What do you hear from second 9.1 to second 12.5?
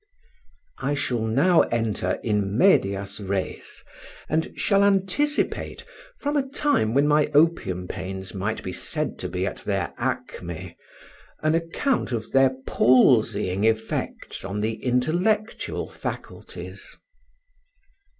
to be at their acmé, an account of their